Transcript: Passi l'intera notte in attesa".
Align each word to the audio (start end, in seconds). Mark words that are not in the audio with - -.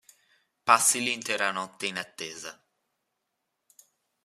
Passi 0.63 0.99
l'intera 0.99 1.51
notte 1.51 1.85
in 1.85 1.97
attesa". 1.99 2.59